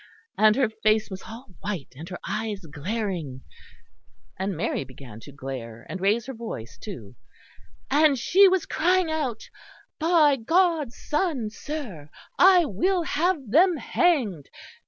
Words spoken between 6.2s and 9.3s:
her voice too "and she was crying